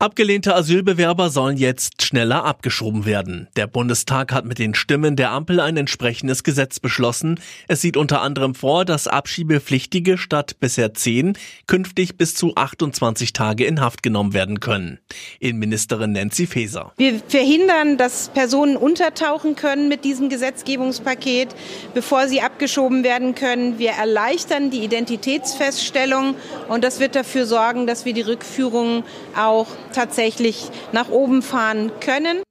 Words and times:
Abgelehnte 0.00 0.56
Asylbewerber 0.56 1.30
sollen 1.30 1.56
jetzt 1.56 2.02
schneller 2.02 2.44
abgeschoben 2.44 3.06
werden. 3.06 3.46
Der 3.54 3.68
Bundestag 3.68 4.32
hat 4.32 4.44
mit 4.44 4.58
den 4.58 4.74
Stimmen 4.74 5.14
der 5.14 5.30
Ampel 5.30 5.60
ein 5.60 5.76
entsprechendes 5.76 6.42
Gesetz 6.42 6.80
beschlossen. 6.80 7.38
Es 7.68 7.80
sieht 7.80 7.96
unter 7.96 8.20
anderem 8.20 8.56
vor, 8.56 8.84
dass 8.84 9.06
Abschiebepflichtige 9.06 10.18
statt 10.18 10.56
bisher 10.58 10.94
10 10.94 11.38
künftig 11.68 12.18
bis 12.18 12.34
zu 12.34 12.56
28 12.56 13.32
Tage 13.32 13.66
in 13.66 13.80
Haft 13.80 14.02
genommen 14.02 14.34
werden 14.34 14.58
können. 14.58 14.98
Innenministerin 15.38 16.10
Nancy 16.10 16.48
Faeser. 16.48 16.92
Wir 16.96 17.20
verhindern, 17.28 17.96
dass 17.96 18.30
Personen 18.30 18.76
untertauchen 18.76 19.54
können 19.54 19.88
mit 19.88 20.04
diesem 20.04 20.28
Gesetzgebungspaket, 20.28 21.54
bevor 21.94 22.26
sie 22.26 22.40
abgeschoben 22.40 23.04
werden 23.04 23.36
können. 23.36 23.78
Wir 23.78 23.92
erleichtern 23.92 24.72
die 24.72 24.82
Identitätsfeststellung 24.82 26.34
und 26.68 26.82
das 26.82 26.98
wird 26.98 27.14
dafür 27.14 27.46
sorgen, 27.46 27.86
dass 27.86 28.04
wir 28.04 28.12
die 28.12 28.22
Rückführung 28.22 29.04
auch 29.36 29.68
tatsächlich 29.94 30.68
nach 30.92 31.08
oben 31.08 31.42
fahren 31.42 31.92
können. 32.00 32.42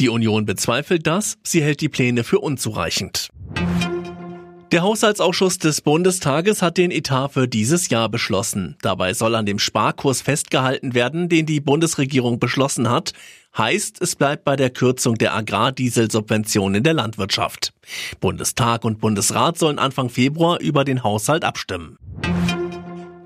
Die 0.00 0.08
Union 0.08 0.44
bezweifelt 0.44 1.06
das, 1.06 1.38
sie 1.42 1.62
hält 1.62 1.80
die 1.80 1.88
Pläne 1.88 2.22
für 2.24 2.40
unzureichend. 2.40 3.30
Der 4.72 4.82
Haushaltsausschuss 4.82 5.58
des 5.58 5.80
Bundestages 5.80 6.60
hat 6.60 6.76
den 6.76 6.90
Etat 6.90 7.28
für 7.28 7.46
dieses 7.46 7.88
Jahr 7.88 8.08
beschlossen. 8.08 8.76
Dabei 8.82 9.14
soll 9.14 9.36
an 9.36 9.46
dem 9.46 9.60
Sparkurs 9.60 10.22
festgehalten 10.22 10.92
werden, 10.92 11.28
den 11.28 11.46
die 11.46 11.60
Bundesregierung 11.60 12.40
beschlossen 12.40 12.90
hat. 12.90 13.12
Heißt, 13.56 14.02
es 14.02 14.16
bleibt 14.16 14.44
bei 14.44 14.56
der 14.56 14.70
Kürzung 14.70 15.14
der 15.14 15.34
Agrardieselsubvention 15.36 16.74
in 16.74 16.82
der 16.82 16.94
Landwirtschaft. 16.94 17.72
Bundestag 18.20 18.84
und 18.84 19.00
Bundesrat 19.00 19.56
sollen 19.56 19.78
Anfang 19.78 20.10
Februar 20.10 20.60
über 20.60 20.84
den 20.84 21.04
Haushalt 21.04 21.44
abstimmen. 21.44 21.96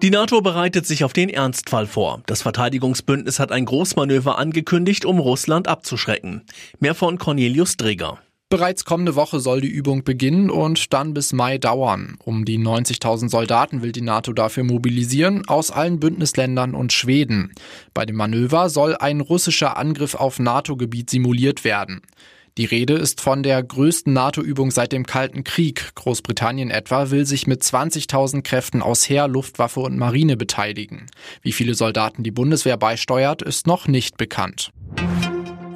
Die 0.02 0.08
NATO 0.08 0.40
bereitet 0.40 0.86
sich 0.86 1.04
auf 1.04 1.12
den 1.12 1.28
Ernstfall 1.28 1.86
vor. 1.86 2.22
Das 2.24 2.40
Verteidigungsbündnis 2.40 3.38
hat 3.38 3.52
ein 3.52 3.66
Großmanöver 3.66 4.38
angekündigt, 4.38 5.04
um 5.04 5.18
Russland 5.18 5.68
abzuschrecken. 5.68 6.40
Mehr 6.78 6.94
von 6.94 7.18
Cornelius 7.18 7.76
Dreger. 7.76 8.18
Bereits 8.48 8.86
kommende 8.86 9.14
Woche 9.14 9.40
soll 9.40 9.60
die 9.60 9.68
Übung 9.68 10.02
beginnen 10.02 10.48
und 10.48 10.94
dann 10.94 11.12
bis 11.12 11.34
Mai 11.34 11.58
dauern. 11.58 12.16
Um 12.24 12.46
die 12.46 12.58
90.000 12.58 13.28
Soldaten 13.28 13.82
will 13.82 13.92
die 13.92 14.00
NATO 14.00 14.32
dafür 14.32 14.64
mobilisieren, 14.64 15.46
aus 15.46 15.70
allen 15.70 16.00
Bündnisländern 16.00 16.74
und 16.74 16.94
Schweden. 16.94 17.52
Bei 17.92 18.06
dem 18.06 18.16
Manöver 18.16 18.70
soll 18.70 18.96
ein 18.96 19.20
russischer 19.20 19.76
Angriff 19.76 20.14
auf 20.14 20.38
NATO-Gebiet 20.38 21.10
simuliert 21.10 21.62
werden. 21.62 22.00
Die 22.58 22.64
Rede 22.64 22.94
ist 22.94 23.20
von 23.20 23.42
der 23.42 23.62
größten 23.62 24.12
NATO-Übung 24.12 24.70
seit 24.70 24.92
dem 24.92 25.06
Kalten 25.06 25.44
Krieg. 25.44 25.94
Großbritannien 25.94 26.70
etwa 26.70 27.10
will 27.10 27.24
sich 27.24 27.46
mit 27.46 27.62
20.000 27.62 28.42
Kräften 28.42 28.82
aus 28.82 29.08
Heer, 29.08 29.28
Luftwaffe 29.28 29.80
und 29.80 29.96
Marine 29.96 30.36
beteiligen. 30.36 31.06
Wie 31.42 31.52
viele 31.52 31.74
Soldaten 31.74 32.22
die 32.22 32.30
Bundeswehr 32.30 32.76
beisteuert, 32.76 33.42
ist 33.42 33.66
noch 33.66 33.86
nicht 33.86 34.16
bekannt. 34.16 34.72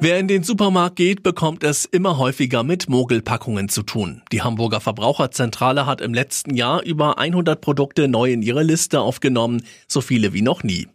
Wer 0.05 0.19
in 0.19 0.27
den 0.27 0.43
Supermarkt 0.43 0.97
geht, 0.97 1.23
bekommt 1.23 1.63
es 1.63 1.85
immer 1.85 2.19
häufiger 2.19 2.61
mit 2.61 2.87
Mogelpackungen 2.87 3.69
zu 3.69 3.81
tun. 3.81 4.21
Die 4.31 4.43
Hamburger 4.43 4.79
Verbraucherzentrale 4.79 5.87
hat 5.87 5.99
im 5.99 6.13
letzten 6.13 6.53
Jahr 6.53 6.83
über 6.83 7.17
100 7.17 7.59
Produkte 7.59 8.07
neu 8.07 8.31
in 8.31 8.43
ihre 8.43 8.61
Liste 8.61 8.99
aufgenommen, 8.99 9.63
so 9.87 10.01
viele 10.01 10.31
wie 10.31 10.43
noch 10.43 10.61
nie. 10.61 10.87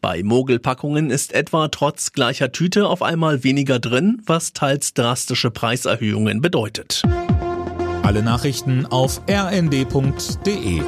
Bei 0.00 0.22
Mogelpackungen 0.22 1.10
ist 1.10 1.34
etwa 1.34 1.68
trotz 1.68 2.12
gleicher 2.12 2.52
Tüte 2.52 2.88
auf 2.88 3.02
einmal 3.02 3.44
weniger 3.44 3.78
drin, 3.78 4.22
was 4.24 4.54
teils 4.54 4.94
drastische 4.94 5.50
Preiserhöhungen 5.50 6.40
bedeutet. 6.40 7.02
Alle 8.02 8.22
Nachrichten 8.22 8.86
auf 8.86 9.20
rnd.de 9.28 10.80